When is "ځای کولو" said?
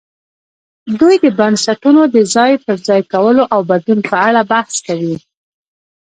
2.87-3.43